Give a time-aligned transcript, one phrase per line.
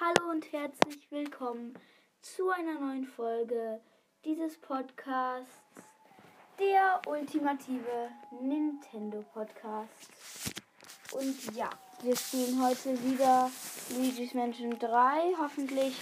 [0.00, 1.74] Hallo und herzlich willkommen
[2.22, 3.80] zu einer neuen Folge
[4.24, 5.64] dieses Podcasts,
[6.60, 8.08] der ultimative
[8.40, 10.54] Nintendo Podcast.
[11.10, 11.70] Und ja,
[12.02, 13.50] wir spielen heute wieder
[13.90, 15.34] Luigi's Mansion 3.
[15.36, 15.96] Hoffentlich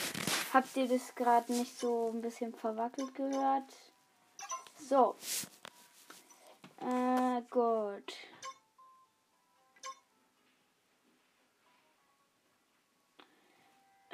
[0.52, 3.72] habt ihr das gerade nicht so ein bisschen verwackelt gehört.
[4.76, 5.14] So.
[6.82, 8.12] Äh, gut.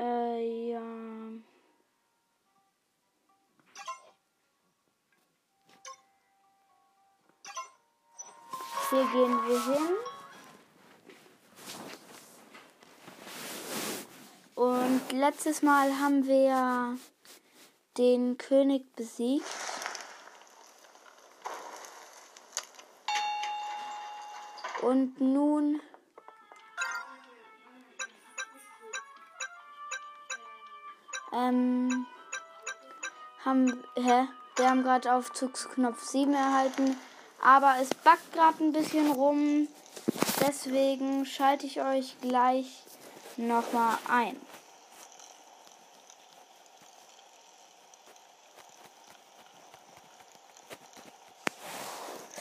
[0.03, 0.81] Äh, ja.
[8.90, 9.96] Hier gehen wir hin.
[14.57, 16.98] Und letztes Mal haben wir
[17.96, 19.46] den König besiegt.
[24.81, 25.81] Und nun
[31.32, 32.06] ähm,
[33.45, 34.29] haben, hä?
[34.56, 36.97] Wir haben gerade Aufzugsknopf 7 erhalten,
[37.41, 39.67] aber es backt gerade ein bisschen rum.
[40.47, 42.67] Deswegen schalte ich euch gleich
[43.37, 44.37] nochmal ein.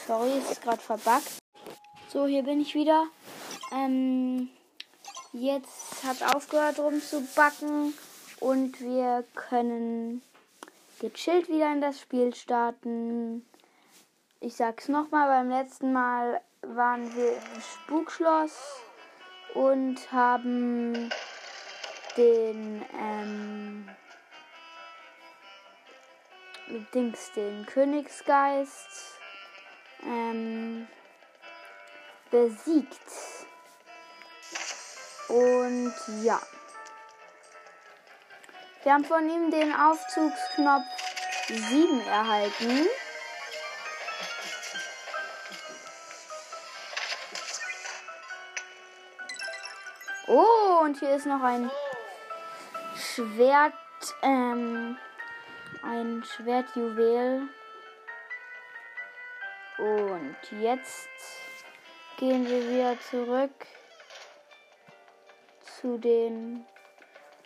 [0.06, 1.38] Sorry, es ist gerade verbuggt.
[2.12, 3.06] So, hier bin ich wieder.
[3.72, 4.50] Ähm,
[5.32, 7.94] jetzt hat aufgehört rumzubacken
[8.42, 10.20] und wir können
[10.98, 13.46] gechillt wieder in das Spiel starten.
[14.40, 18.80] Ich sag's nochmal, beim letzten Mal waren wir im Spukschloss
[19.54, 21.10] und haben
[22.16, 23.88] den ähm,
[26.92, 29.20] Dings, den Königsgeist
[30.04, 30.88] ähm,
[32.32, 33.00] besiegt.
[35.28, 36.40] Und ja.
[38.82, 40.84] Wir haben von ihm den Aufzugsknopf
[41.46, 42.88] 7 erhalten.
[50.26, 51.70] Oh, und hier ist noch ein
[52.96, 53.74] Schwert,
[54.22, 54.98] ähm,
[55.84, 57.48] ein Schwertjuwel.
[59.78, 61.08] Und jetzt
[62.16, 63.66] gehen wir wieder zurück
[65.80, 66.66] zu den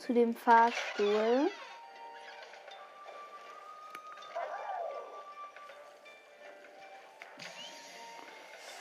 [0.06, 1.50] zu dem Fahrstuhl.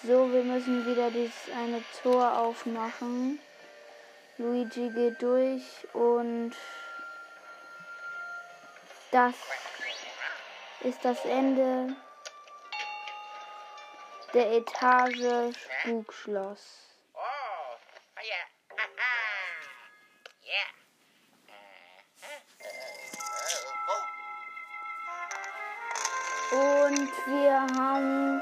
[0.03, 3.39] So, wir müssen wieder dieses eine Tor aufmachen.
[4.37, 5.63] Luigi geht durch
[5.93, 6.53] und
[9.11, 9.33] das
[10.81, 11.95] ist das Ende
[14.33, 16.94] der Etage Spukschloss.
[27.55, 28.41] Wir haben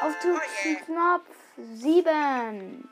[0.00, 1.28] Aufzugsknopf
[1.74, 2.88] 7.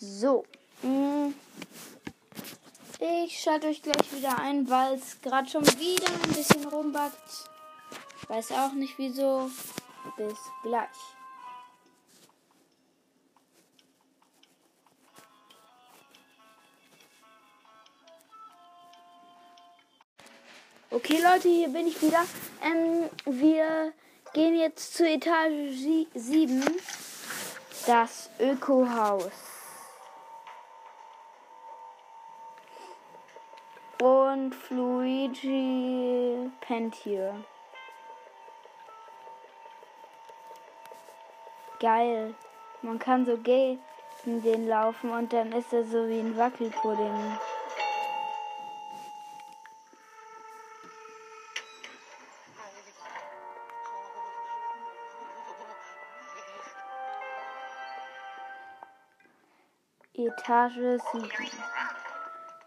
[0.00, 0.44] So.
[0.82, 1.32] mm.
[2.98, 7.48] Ich schalte euch gleich wieder ein, weil es gerade schon wieder ein bisschen rumbackt.
[8.28, 9.50] Weiß auch nicht wieso.
[10.18, 10.88] Bis gleich.
[20.94, 22.24] Okay, Leute, hier bin ich wieder.
[22.62, 23.92] Ähm, wir
[24.32, 26.64] gehen jetzt zur Etage 7.
[27.84, 29.32] Das Ökohaus.
[34.00, 37.44] Und Luigi pennt hier.
[41.80, 42.36] Geil.
[42.82, 43.80] Man kann so gegen
[44.24, 47.36] den laufen und dann ist er so wie ein Wackelpudding.
[60.26, 61.28] Etage 7.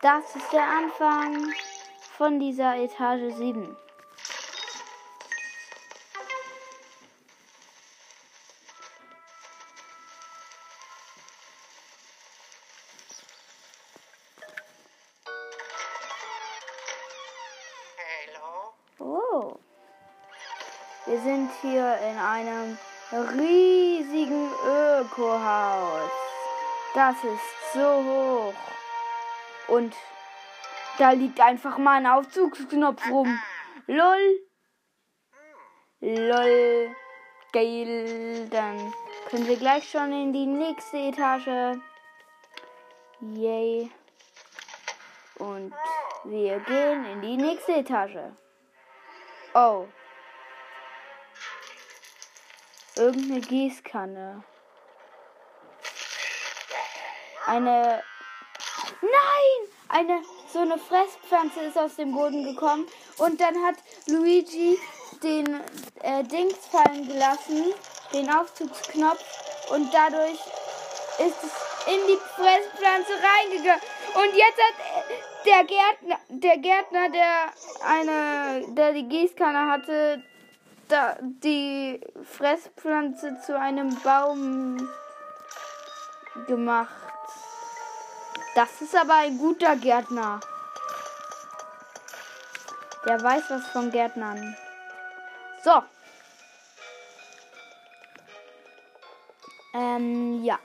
[0.01, 1.54] Das ist der Anfang
[2.18, 3.75] von dieser Etage 7.
[19.00, 19.57] Oh.
[21.06, 22.77] Wir sind hier in einem
[23.12, 23.67] riesigen
[26.97, 28.53] Das ist so hoch.
[29.67, 29.94] Und
[30.97, 33.39] da liegt einfach mal ein Aufzugsknopf rum.
[33.85, 34.39] Lol.
[35.99, 36.95] Lol.
[37.53, 38.47] Geil.
[38.49, 38.91] Dann
[39.29, 41.77] können wir gleich schon in die nächste Etage.
[43.21, 43.91] Yay.
[45.38, 45.75] Und
[46.23, 48.33] wir gehen in die nächste Etage.
[49.53, 49.85] Oh.
[52.95, 54.44] Irgendeine Gießkanne.
[57.47, 58.03] Eine.
[59.01, 59.69] Nein!
[59.89, 60.21] Eine
[60.51, 63.75] so eine Fresspflanze ist aus dem Boden gekommen und dann hat
[64.07, 64.77] Luigi
[65.23, 65.61] den
[66.01, 67.73] äh, Dings fallen gelassen,
[68.13, 69.23] den Aufzugsknopf
[69.71, 70.39] und dadurch
[71.19, 73.81] ist es in die Fresspflanze reingegangen.
[74.15, 74.75] Und jetzt hat
[75.45, 77.53] der Gärtner, der Gärtner, der
[77.85, 80.23] eine, der die Gießkanne hatte,
[80.88, 84.89] da, die Fresspflanze zu einem Baum
[86.47, 87.06] gemacht.
[88.57, 90.39] Das ist aber ein guter Gärtner.
[93.06, 94.57] Der weiß was von Gärtnern.
[95.63, 95.83] So.
[99.75, 100.57] Ähm, ja.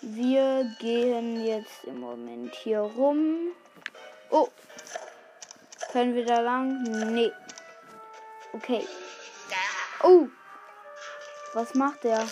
[0.00, 3.52] Wir gehen jetzt im Moment hier rum.
[4.30, 4.48] Oh.
[5.92, 6.82] Können wir da lang?
[7.14, 7.30] Nee.
[8.52, 8.84] Okay.
[10.02, 10.26] Oh.
[11.52, 12.26] Was macht der?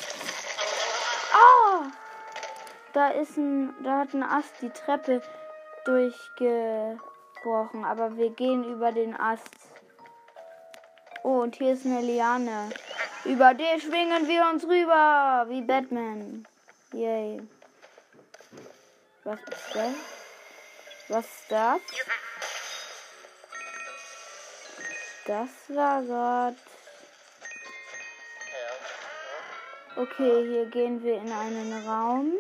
[2.93, 5.23] Da ist ein, da hat ein Ast die Treppe
[5.85, 9.49] durchgebrochen, aber wir gehen über den Ast.
[11.23, 12.69] Oh, und hier ist eine Liane.
[13.25, 16.47] Über die schwingen wir uns rüber, wie Batman.
[16.93, 17.41] Yay.
[19.25, 19.94] Was ist das?
[21.09, 21.81] Was ist das?
[25.27, 26.56] Das war Gott.
[29.94, 32.33] Okay, hier gehen wir in einen Raum.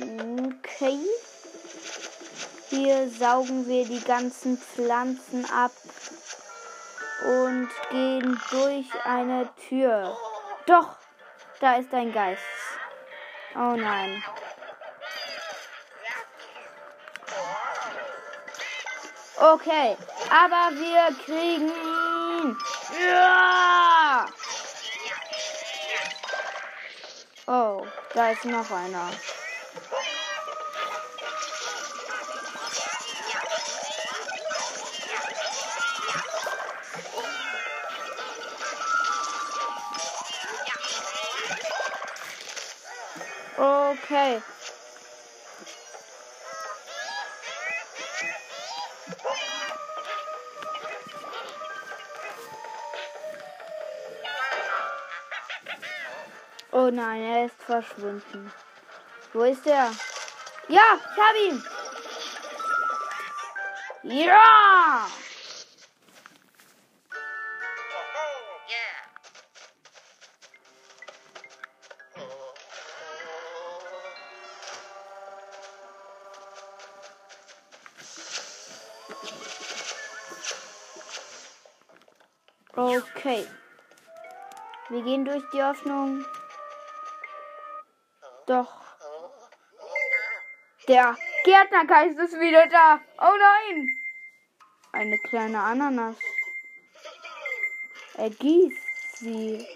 [0.00, 0.98] Okay.
[2.70, 5.72] Hier saugen wir die ganzen Pflanzen ab
[7.24, 10.16] und gehen durch eine Tür.
[10.66, 10.96] Doch,
[11.60, 12.42] da ist ein Geist.
[13.54, 14.22] Oh nein.
[19.38, 19.96] Okay,
[20.30, 22.56] aber wir kriegen ihn.
[23.06, 24.26] Ja!
[27.46, 27.84] Oh,
[28.14, 29.10] da ist noch einer.
[43.62, 44.42] Okay.
[56.72, 58.52] Oh nein, er ist verschwunden.
[59.32, 59.92] Wo ist er?
[60.66, 61.64] Ja, ich hab ihn.
[64.02, 65.06] Ja!
[82.82, 83.46] Okay.
[84.88, 86.24] Wir gehen durch die Öffnung.
[88.46, 88.82] Doch.
[90.88, 92.98] Der Gärtnergeist ist wieder da.
[93.18, 93.86] Oh nein.
[94.92, 96.16] Eine kleine Ananas.
[98.14, 99.66] Er gießt sie.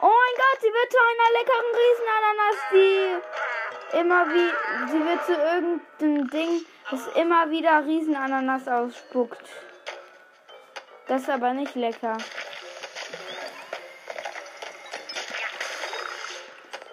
[0.00, 4.52] Oh mein Gott, sie wird zu einer leckeren Riesenananas, die immer wie.
[4.90, 9.44] Sie wird zu irgendeinem Ding, das immer wieder Riesenananas ausspuckt.
[11.06, 12.16] Das ist aber nicht lecker.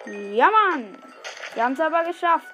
[0.06, 1.02] Ja, Mann.
[1.54, 2.46] Wir haben es aber geschafft.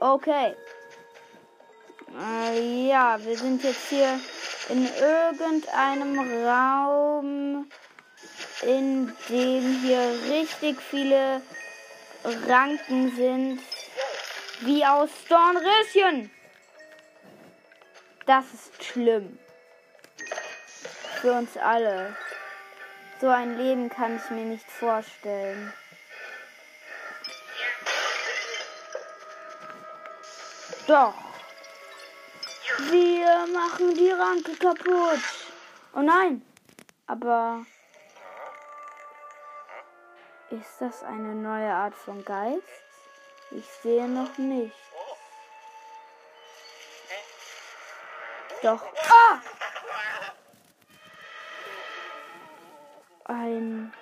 [0.00, 0.54] Okay.
[2.18, 4.20] Äh, ja, wir sind jetzt hier
[4.68, 7.68] in irgendeinem Raum,
[8.62, 11.40] in dem hier richtig viele
[12.24, 13.60] Ranken sind.
[14.60, 16.30] Wie aus Dornröschen.
[18.26, 19.38] Das ist schlimm.
[21.20, 22.16] Für uns alle.
[23.20, 25.72] So ein Leben kann ich mir nicht vorstellen.
[30.86, 31.14] Doch.
[32.90, 35.20] Wir machen die Ranke kaputt.
[35.94, 36.42] Oh nein.
[37.06, 37.64] Aber
[40.54, 42.62] ist das eine neue Art von Geist?
[43.50, 44.76] Ich sehe noch nicht.
[48.62, 48.82] Doch.
[49.10, 49.40] Ah!
[53.24, 53.92] Ein.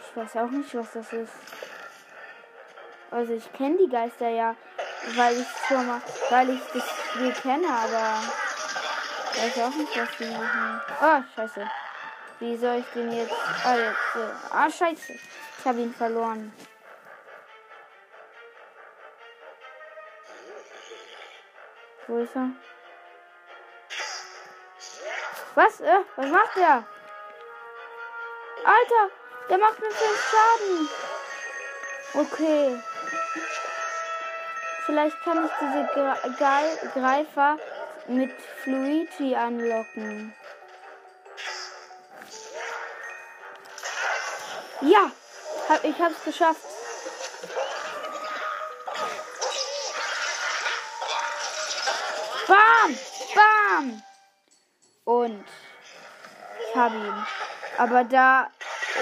[0.00, 1.32] Ich weiß auch nicht, was das ist.
[3.10, 4.56] Also ich kenne die Geister ja.
[5.16, 8.22] weil ich schon mal, weil ich das Spiel kenne, aber
[9.36, 10.80] weiß auch nicht, was die machen.
[11.00, 11.68] Oh, scheiße.
[12.44, 13.32] Wie soll ich den jetzt?
[13.64, 14.52] Ah, jetzt.
[14.52, 15.14] Ah, scheiße.
[15.14, 16.52] Ich habe ihn verloren.
[22.06, 22.50] Wo ist er?
[25.54, 25.80] Was?
[25.80, 26.84] Äh, was macht der?
[28.74, 29.04] Alter,
[29.48, 30.88] der macht mir 5 Schaden.
[32.12, 32.82] Okay.
[34.84, 37.58] Vielleicht kann ich diese Gre Greifer
[38.06, 38.32] mit
[38.62, 40.34] Fluigi anlocken.
[44.84, 45.10] Ja,
[45.82, 46.60] ich hab's geschafft.
[52.46, 52.98] Bam!
[53.34, 54.02] Bam!
[55.04, 55.44] Und
[56.68, 57.26] ich habe ihn.
[57.78, 58.50] Aber da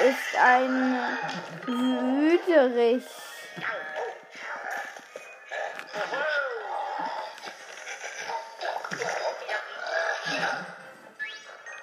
[0.06, 1.18] ist ein
[1.66, 3.04] Wüterich.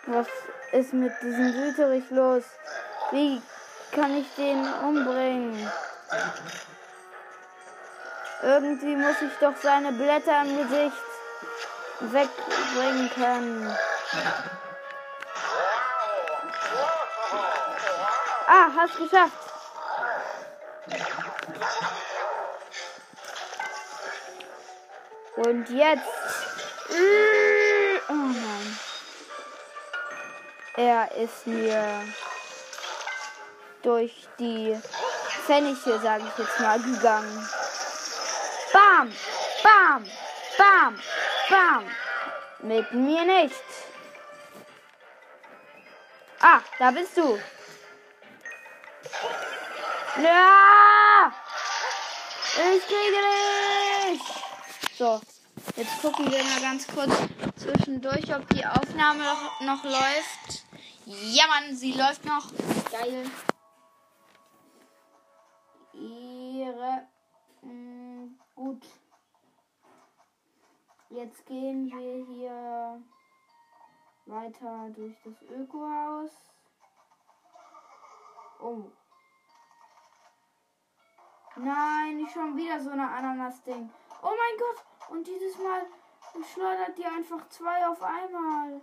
[0.05, 0.27] Was
[0.71, 2.43] ist mit diesem Wüterich los?
[3.11, 3.41] Wie
[3.99, 5.69] kann ich den umbringen?
[8.41, 10.95] Irgendwie muss ich doch seine Blätter im Gesicht
[11.99, 13.77] wegbringen können.
[18.47, 19.33] Ah, hast geschafft.
[25.35, 26.03] Und jetzt.
[28.07, 28.79] Oh nein.
[30.77, 32.03] Er ist mir
[33.83, 34.79] durch die
[35.45, 37.49] Pfennige, sage ich jetzt mal, gegangen.
[38.73, 39.11] Bam!
[39.63, 40.05] Bam!
[40.57, 40.99] Bam!
[41.49, 41.85] Bam!
[42.61, 43.55] Mit mir nicht.
[46.41, 47.39] Ah, da bist du.
[50.21, 51.31] Ja!
[52.55, 53.17] Ich kriege
[54.11, 54.21] dich!
[54.97, 55.21] So,
[55.75, 57.13] jetzt gucken wir mal ganz kurz
[57.55, 60.65] zwischendurch, ob die Aufnahme noch, noch läuft.
[61.05, 62.47] Ja, Mann, sie läuft noch.
[62.91, 63.29] Geil.
[71.21, 73.03] Jetzt gehen wir hier
[74.25, 76.31] weiter durch das Ökohaus.
[78.61, 78.83] Oh.
[81.57, 83.89] Nein, nicht schon wieder so eine Ananas-Ding.
[84.21, 84.85] Oh mein Gott.
[85.09, 85.87] Und dieses Mal
[86.53, 88.79] schleudert die einfach zwei auf einmal.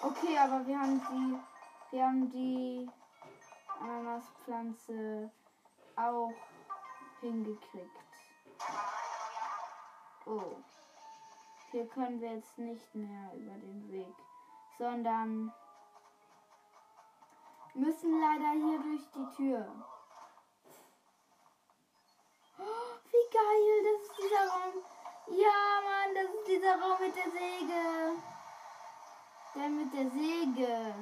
[0.00, 2.88] Okay, aber wir haben die, wir haben die
[3.78, 5.30] Ananaspflanze
[5.96, 6.32] auch
[7.20, 7.96] hingekriegt.
[10.26, 10.56] Oh.
[11.70, 14.14] Hier können wir jetzt nicht mehr über den Weg,
[14.78, 15.52] sondern
[17.74, 19.66] müssen leider hier durch die Tür.
[22.58, 24.74] Oh, wie geil, das ist dieser Raum.
[25.28, 28.22] Ja, Mann, das ist dieser Raum mit der Säge.
[29.54, 30.94] Denn mit der Säge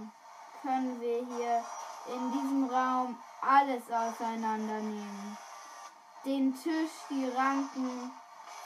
[0.62, 1.64] können wir hier
[2.06, 5.36] in diesem Raum alles auseinandernehmen.
[6.24, 8.12] Den Tisch, die Ranken,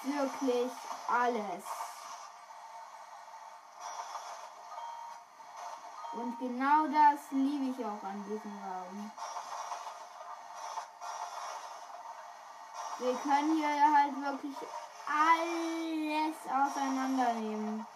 [0.04, 0.70] wirklich
[1.08, 1.64] alles.
[6.12, 9.10] Und genau das liebe ich auch an diesem Raum.
[12.98, 14.56] Wir können hier halt wirklich
[15.06, 17.86] alles auseinandernehmen.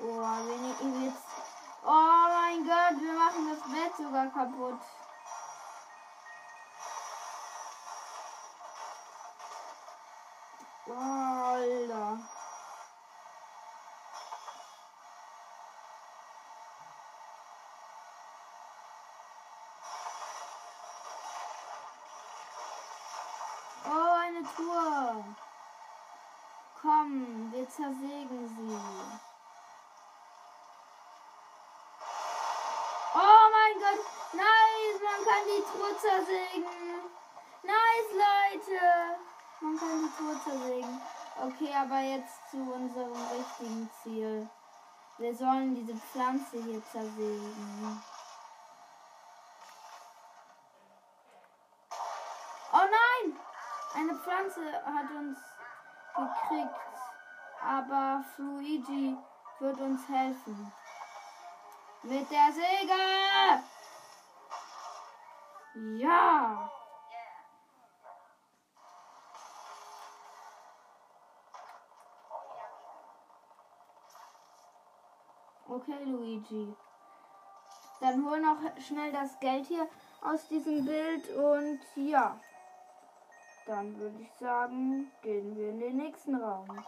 [0.00, 0.22] Oh,
[0.80, 1.22] ich jetzt.
[1.84, 4.80] Oh mein Gott, wir machen das Bett sogar kaputt.
[10.86, 12.18] Oh, Alter.
[23.84, 25.24] Oh, eine Tour.
[26.80, 29.31] Komm, wir zersägen sie.
[35.32, 36.66] Kann die Truhe zersägen.
[37.62, 39.18] Nice, Leute.
[39.60, 41.00] Man kann die Truhe zersägen.
[41.40, 44.50] Okay, aber jetzt zu unserem richtigen Ziel.
[45.16, 48.02] Wir sollen diese Pflanze hier zersägen.
[52.72, 53.36] Oh nein!
[53.94, 55.38] Eine Pflanze hat uns
[56.14, 56.80] gekriegt.
[57.64, 59.16] Aber Fluigi
[59.60, 60.72] wird uns helfen.
[62.02, 63.62] Mit der Säge!
[65.74, 66.70] Ja.
[75.66, 76.76] Okay, Luigi.
[78.00, 79.88] Dann hol noch schnell das Geld hier
[80.20, 82.38] aus diesem Bild und ja.
[83.64, 86.84] Dann würde ich sagen, gehen wir in den nächsten Raum.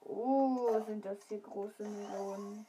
[0.00, 2.66] Oh, sind das hier große Melonen.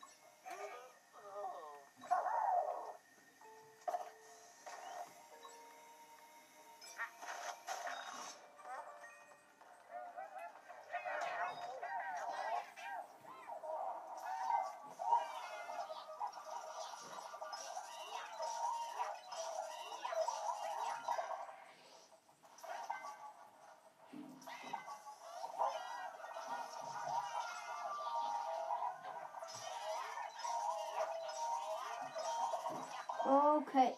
[33.28, 33.94] Okay.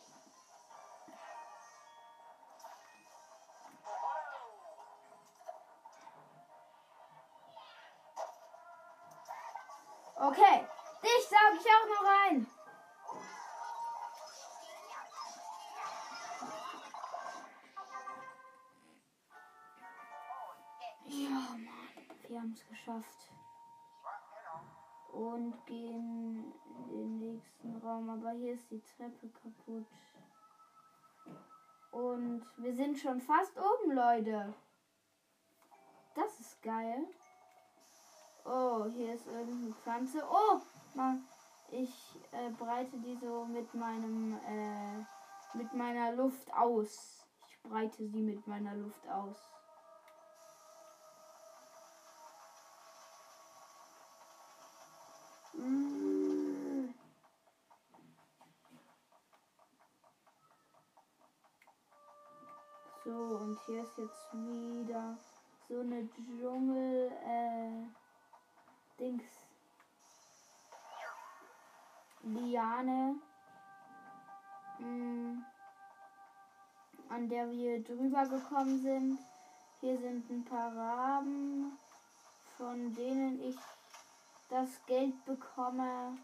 [10.15, 10.67] Okay,
[11.03, 12.47] dich saug ich auch noch rein.
[21.05, 21.67] Ja, Mann,
[22.27, 23.31] wir haben es geschafft.
[25.13, 26.53] Und gehen
[26.89, 28.09] den nächsten Raum.
[28.09, 29.85] Aber hier ist die Treppe kaputt.
[31.91, 34.53] Und wir sind schon fast oben, Leute.
[36.15, 37.05] Das ist geil.
[38.45, 40.23] Oh, hier ist irgendeine Pflanze.
[40.29, 40.59] Oh,
[40.93, 41.23] Mann.
[41.71, 47.25] Ich äh, breite die so mit meinem äh, mit meiner Luft aus.
[47.47, 49.37] Ich breite sie mit meiner Luft aus.
[63.09, 65.17] So, und hier ist jetzt wieder
[65.67, 67.87] so eine Dschungel, äh,
[68.99, 69.23] Dings.
[72.21, 73.15] Liane.
[74.77, 75.39] Mm,
[77.09, 79.17] an der wir drüber gekommen sind.
[79.81, 81.79] Hier sind ein paar Raben,
[82.59, 83.57] von denen ich
[84.49, 86.15] das Geld bekomme.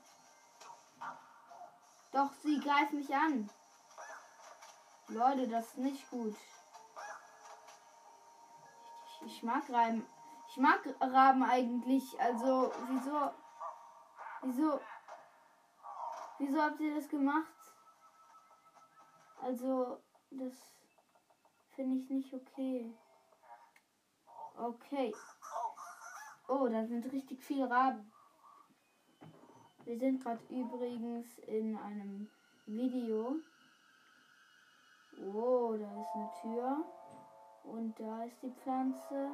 [2.11, 3.49] Doch, sie greift mich an.
[5.07, 6.35] Leute, das ist nicht gut.
[9.25, 10.05] Ich, mag Raben.
[10.49, 12.19] Ich mag Raben eigentlich.
[12.19, 13.31] Also, wieso?
[14.43, 14.79] Wieso?
[16.37, 17.53] Wieso habt ihr das gemacht?
[19.41, 20.53] Also, das
[21.75, 22.93] finde ich nicht okay.
[24.57, 25.13] Okay.
[26.47, 28.11] Oh, da sind richtig viele Raben.
[29.85, 32.29] Wir sind gerade übrigens in einem
[32.65, 33.37] Video.
[35.33, 36.85] Oh, da ist eine Tür.
[37.67, 39.29] Und da ist die Pflanze.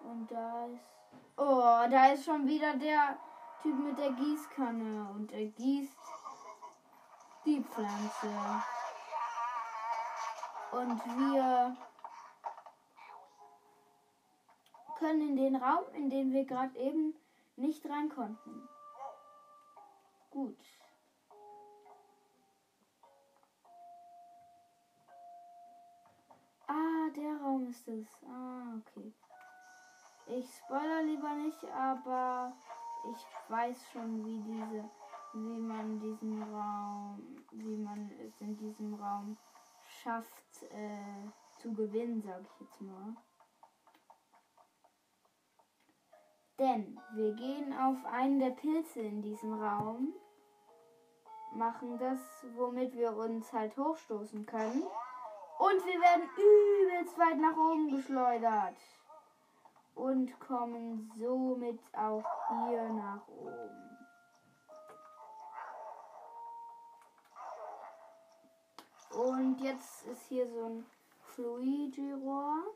[0.00, 0.84] Und da ist.
[1.36, 3.16] Oh, da ist schon wieder der
[3.62, 5.10] Typ mit der Gießkanne.
[5.14, 5.98] Und er gießt
[7.44, 8.62] die Pflanze.
[10.72, 11.76] Und wir
[14.98, 17.14] können in den Raum, in den wir gerade eben
[17.56, 18.68] nicht rein konnten.
[20.30, 20.58] Gut.
[26.66, 28.06] Ah, der Raum ist es.
[28.26, 29.12] Ah, okay.
[30.26, 32.52] Ich spoiler lieber nicht, aber
[33.12, 34.90] ich weiß schon, wie diese,
[35.34, 39.36] wie man diesen Raum, wie man es in diesem Raum
[40.02, 41.28] schafft äh,
[41.60, 43.14] zu gewinnen, sag ich jetzt mal.
[46.58, 50.14] Denn wir gehen auf einen der Pilze in diesem Raum,
[51.52, 52.18] machen das,
[52.56, 54.84] womit wir uns halt hochstoßen können.
[55.58, 58.76] Und wir werden übelst weit nach oben geschleudert.
[59.94, 63.84] Und kommen somit auch hier nach oben.
[69.10, 70.86] Und jetzt ist hier so ein
[71.20, 72.74] Fluigi-Rohr.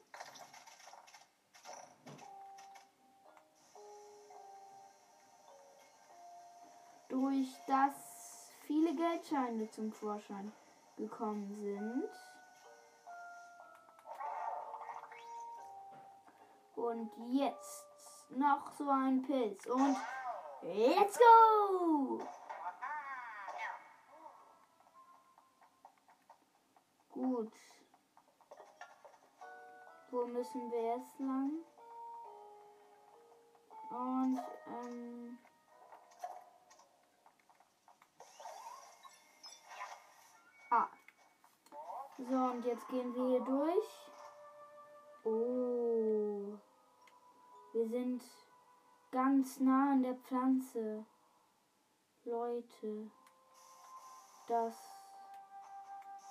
[7.09, 10.53] durch das viele Geldscheine zum Vorschein
[10.97, 12.28] gekommen sind.
[16.89, 17.85] Und jetzt
[18.31, 19.67] noch so ein Pilz.
[19.67, 19.95] Und
[20.63, 22.19] let's go!
[27.11, 27.53] Gut.
[30.11, 31.53] Wo müssen wir jetzt lang?
[33.91, 35.39] Und ähm,
[40.71, 40.89] Ah.
[42.17, 44.11] So, und jetzt gehen wir hier durch.
[45.25, 45.58] Oh.
[47.89, 48.23] Wir sind
[49.11, 51.07] ganz nah an der Pflanze.
[52.25, 53.11] Leute,
[54.47, 54.75] das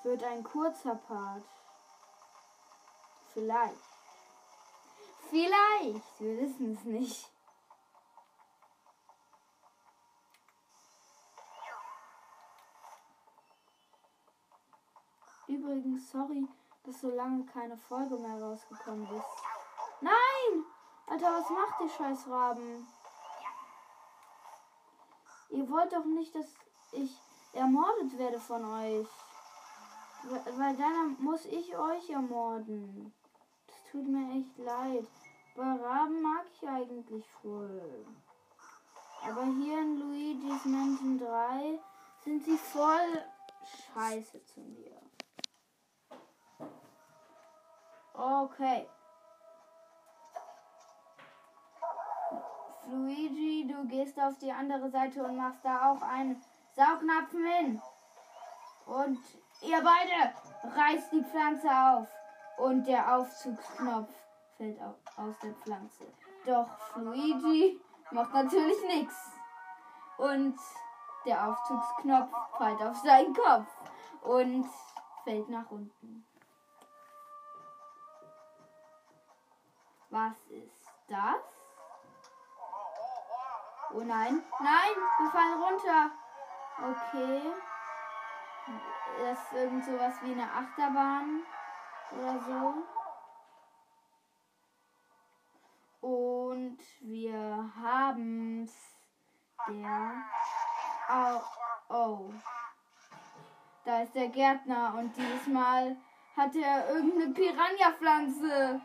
[0.03, 1.43] wird ein kurzer Part.
[3.33, 3.75] Vielleicht.
[5.31, 7.31] Vielleicht, wir wissen es nicht.
[15.47, 16.47] Übrigens, sorry,
[16.83, 19.43] dass so lange keine Folge mehr rausgekommen ist.
[20.01, 20.76] Nein!
[21.07, 22.87] Alter, was macht ihr Scheißraben?
[25.49, 26.45] Ihr wollt doch nicht, dass
[26.91, 27.17] ich
[27.53, 29.07] ermordet werde von euch.
[30.57, 33.13] Weil dann muss ich euch ermorden.
[33.67, 35.07] Das tut mir echt leid.
[35.55, 38.05] Bei Raben mag ich eigentlich voll.
[39.23, 41.79] Aber hier in Luigi's Mansion 3
[42.23, 43.23] sind sie voll
[43.93, 45.01] scheiße zu mir.
[48.13, 48.89] Okay.
[52.89, 56.41] Luigi, du gehst auf die andere Seite und machst da auch einen
[56.75, 57.81] Saugnapfen hin.
[58.85, 59.19] Und
[59.61, 60.33] ihr beide
[60.75, 62.07] reißt die Pflanze auf.
[62.57, 64.09] Und der Aufzugsknopf
[64.55, 66.05] fällt aus der Pflanze.
[66.45, 67.79] Doch Luigi
[68.11, 69.31] macht natürlich nichts.
[70.17, 70.57] Und
[71.25, 73.67] der Aufzugsknopf fällt auf seinen Kopf
[74.21, 74.65] und
[75.23, 76.25] fällt nach unten.
[80.09, 81.56] Was ist das?
[83.93, 84.43] Oh nein.
[84.59, 86.11] Nein, wir fallen runter.
[86.77, 87.41] Okay.
[89.19, 91.41] Das ist irgend sowas wie eine Achterbahn
[92.11, 92.73] oder so.
[96.07, 98.73] Und wir haben's.
[99.67, 100.23] Der.
[101.09, 101.41] Oh,
[101.89, 102.33] oh.
[103.83, 105.97] Da ist der Gärtner und dieses Mal
[106.35, 108.81] hat er irgendeine Piranha-Pflanze.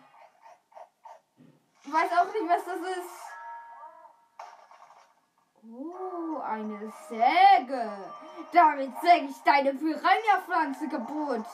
[1.85, 3.22] Ich weiß auch nicht, was das ist.
[5.65, 7.93] Oh, eine Säge.
[8.53, 11.47] Damit säge ich deine Piranha-Pflanze kaputt.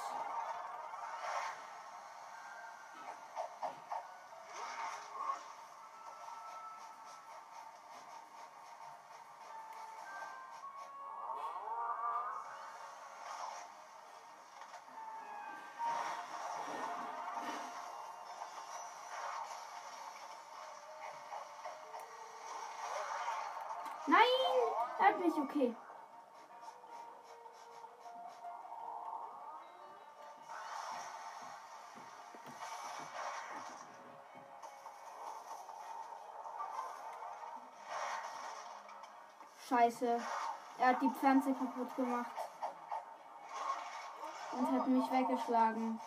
[25.49, 25.75] Okay.
[39.69, 40.21] Scheiße.
[40.79, 42.31] Er hat die Pflanze kaputt gemacht.
[44.53, 46.01] Und hat mich weggeschlagen.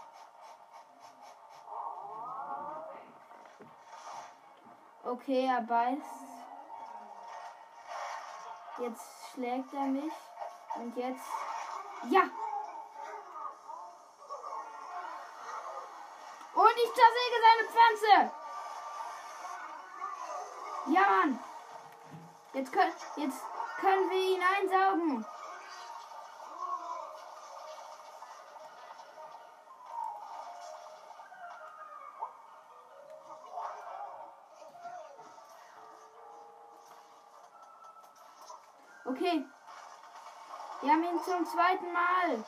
[5.03, 6.31] Okay, er beißt.
[8.79, 10.13] Jetzt schlägt er mich.
[10.75, 11.25] Und jetzt.
[12.09, 12.21] Ja!
[16.53, 18.31] Und ich zersäge seine Pflanze!
[20.87, 21.39] Ja, Mann!
[22.53, 23.41] Jetzt können, jetzt
[23.79, 25.25] können wir ihn einsaugen.
[39.11, 39.45] Okay.
[40.81, 42.45] Wir haben ihn zum zweiten Mal.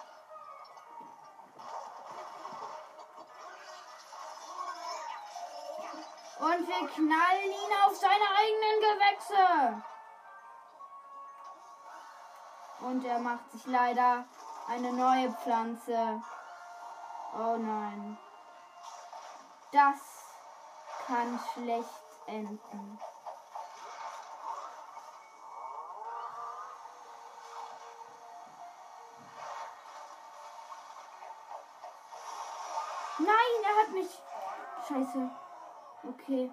[6.39, 9.83] Und wir knallen ihn auf seine eigenen Gewächse.
[12.79, 14.23] Und er macht sich leider
[14.69, 16.21] eine neue Pflanze.
[17.33, 18.17] Oh nein.
[19.73, 19.99] Das
[21.07, 21.89] kann schlecht
[22.27, 22.99] enden.
[33.25, 34.21] Nein, er hat mich.
[34.87, 35.29] Scheiße.
[36.07, 36.51] Okay.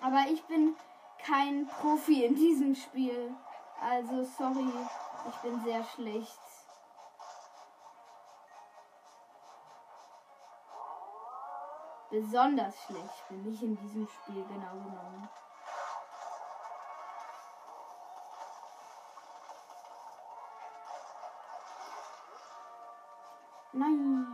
[0.00, 0.76] Aber ich bin
[1.24, 3.34] kein Profi in diesem Spiel.
[3.80, 4.72] Also sorry,
[5.28, 6.38] ich bin sehr schlecht.
[12.10, 15.28] Besonders schlecht bin ich in diesem Spiel genau genommen.
[23.72, 24.26] Nein.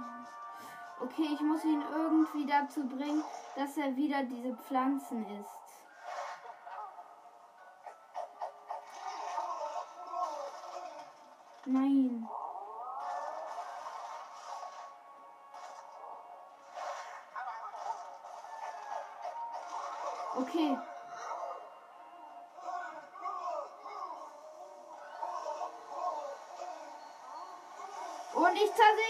[1.00, 3.22] Okay, ich muss ihn irgendwie dazu bringen,
[3.54, 5.68] dass er wieder diese Pflanzen isst.
[11.66, 12.28] Nein.
[20.36, 20.78] Okay.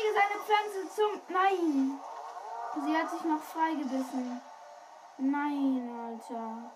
[0.08, 1.20] Zersäge seine Pflanze zum.
[1.28, 2.00] Nein!
[2.84, 4.40] Sie hat sich noch freigebissen.
[5.18, 6.70] Nein, Alter.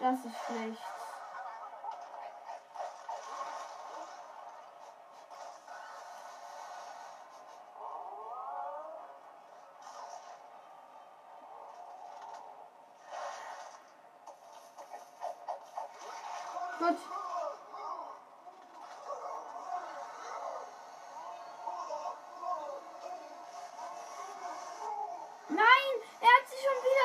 [0.00, 1.01] Das ist schlecht.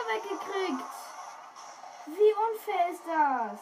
[0.07, 0.93] Weggekriegt.
[2.05, 3.59] Wie unfair ist das?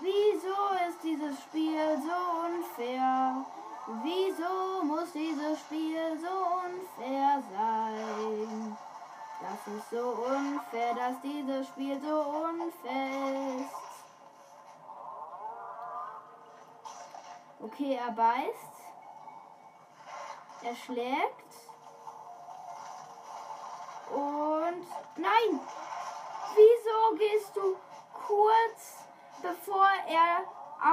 [0.00, 0.58] Wieso
[0.88, 3.44] ist dieses Spiel so unfair?
[4.02, 6.34] Wieso muss dieses Spiel so
[6.64, 8.76] unfair sein?
[9.40, 13.84] Das ist so unfair, dass dieses Spiel so unfair ist.
[17.64, 18.74] Okay, er beißt.
[20.64, 21.54] Er schlägt.
[24.10, 25.60] Und nein!
[26.54, 27.76] Wieso gehst du
[28.26, 29.06] kurz
[29.40, 30.44] bevor er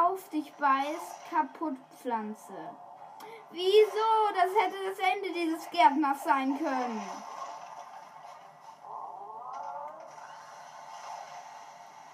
[0.05, 2.73] auf dich beißt, kaputt Pflanze?
[3.49, 4.33] Wieso?
[4.33, 7.01] Das hätte das Ende dieses Gärtners sein können.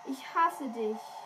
[0.05, 1.16] Ich hasse dich.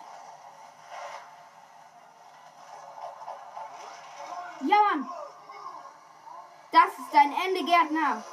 [4.63, 5.09] Ja, Mann.
[6.71, 8.23] Das ist dein Ende, Gärtner.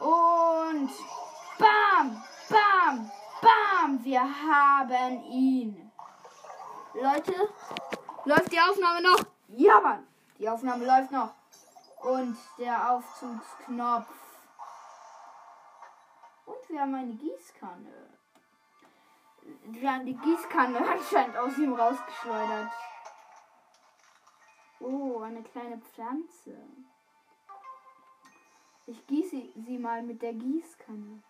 [0.00, 0.90] Und
[1.58, 4.04] bam, bam, bam.
[4.04, 5.90] Wir haben ihn.
[6.92, 7.48] Leute,
[8.24, 9.20] läuft die Aufnahme noch?
[9.48, 10.06] Ja, Mann.
[10.38, 11.32] Die Aufnahme läuft noch.
[12.02, 14.08] Und der Aufzugsknopf.
[16.44, 18.15] Und wir haben eine Gießkanne.
[19.66, 22.70] Wir haben die Gießkanne anscheinend aus ihm rausgeschleudert.
[24.80, 26.56] Oh, eine kleine Pflanze.
[28.86, 31.22] Ich gieße sie mal mit der Gießkanne.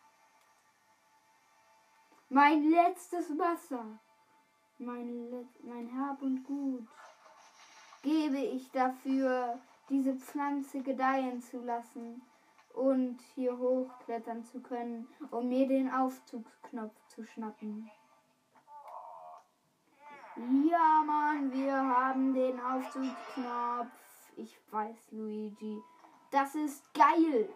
[2.28, 3.84] Mein letztes Wasser.
[4.78, 6.86] Mein, Let mein Hab und Gut.
[8.02, 12.20] Gebe ich dafür, diese Pflanze gedeihen zu lassen
[12.74, 17.90] und hier hochklettern zu können, um mir den Aufzugsknopf zu schnappen.
[20.36, 23.88] Ja, Mann, wir haben den Aufzugsknopf.
[24.36, 25.82] Ich weiß, Luigi.
[26.30, 27.48] Das ist geil.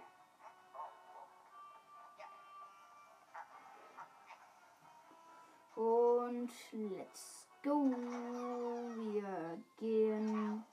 [5.77, 7.90] Und let's go.
[8.97, 10.64] Wir gehen.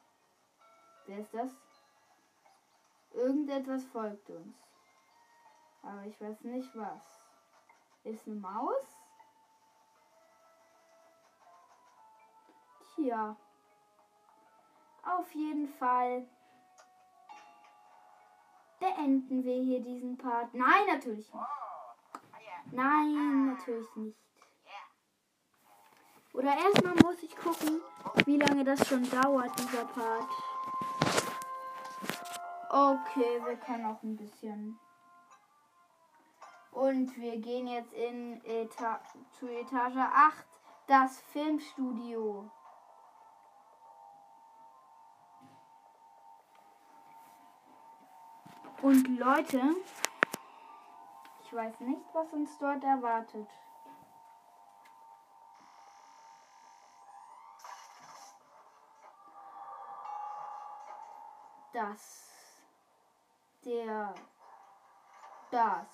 [1.08, 1.52] Wer ist das?
[3.12, 4.56] Irgendetwas folgt uns.
[5.82, 7.22] Aber ich weiß nicht was.
[8.06, 8.97] Ist eine Maus?
[12.98, 13.38] Tja.
[15.04, 16.28] Auf jeden Fall
[18.80, 20.52] beenden wir hier diesen Part.
[20.54, 21.46] Nein, natürlich nicht.
[22.72, 24.18] Nein, natürlich nicht.
[26.34, 27.82] Oder erstmal muss ich gucken,
[28.26, 30.30] wie lange das schon dauert, dieser Part.
[32.70, 34.80] Okay, wir können auch ein bisschen.
[36.72, 39.00] Und wir gehen jetzt in Eta
[39.32, 40.46] zu Etage 8,
[40.88, 42.52] das Filmstudio.
[48.82, 49.76] Und Leute,
[51.42, 53.50] ich weiß nicht, was uns dort erwartet.
[61.74, 62.32] Das,
[63.66, 64.14] der,
[65.52, 65.88] das.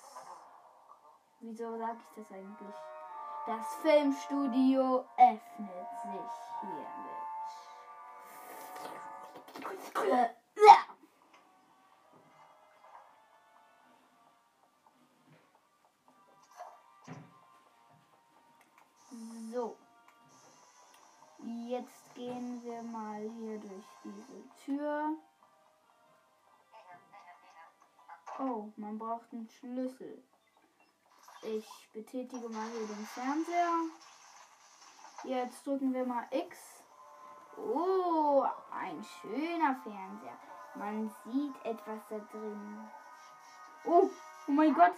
[1.39, 2.75] Wieso sage ich das eigentlich?
[3.45, 6.31] Das Filmstudio öffnet sich
[9.93, 10.42] hiermit.
[21.73, 25.17] Jetzt gehen wir mal hier durch diese Tür.
[28.37, 30.23] Oh, man braucht einen Schlüssel.
[31.41, 33.79] Ich betätige mal hier den Fernseher.
[35.23, 36.83] Jetzt drücken wir mal X.
[37.57, 40.37] Oh, ein schöner Fernseher.
[40.75, 42.87] Man sieht etwas da drin.
[43.85, 44.11] Oh,
[44.47, 44.93] oh mein Gott.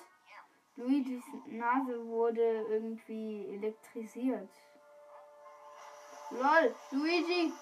[0.76, 4.50] Luigis Nase wurde irgendwie elektrisiert.
[6.32, 7.54] Lol, Luigi.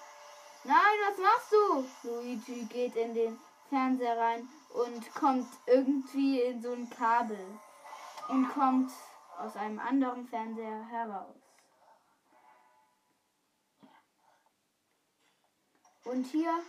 [0.64, 2.08] Nein, was machst du?
[2.08, 7.38] Luigi geht in den Fernseher rein und kommt irgendwie in so ein Kabel
[8.28, 8.90] und kommt
[9.38, 11.36] aus einem anderen Fernseher heraus.
[16.04, 16.62] Und hier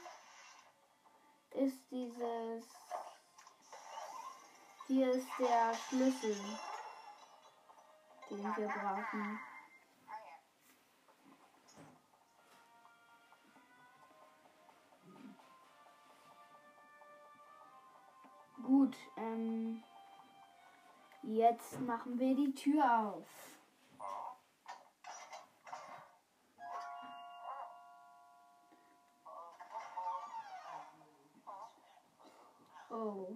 [1.51, 2.65] ist dieses.
[4.87, 6.37] Hier ist der Schlüssel,
[8.29, 9.39] den wir brauchen.
[21.35, 23.27] Jetzt machen wir die Tür auf.
[32.89, 33.35] Oh.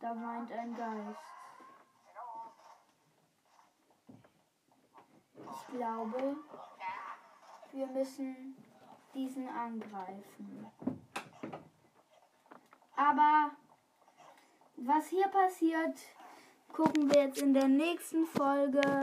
[0.00, 1.20] Da weint ein Geist.
[5.34, 6.36] Ich glaube,
[7.72, 8.56] wir müssen
[9.14, 10.66] diesen angreifen.
[12.96, 13.50] Aber
[14.76, 15.98] was hier passiert,
[16.72, 19.00] gucken wir jetzt in der nächsten Folge.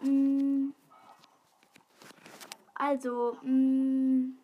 [0.00, 0.70] Mm.
[2.74, 4.36] Also, mm.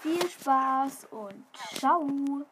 [0.00, 1.44] viel Spaß und
[1.76, 2.46] ciao.